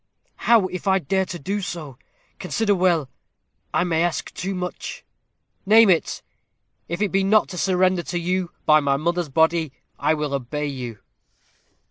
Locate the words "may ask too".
3.83-4.55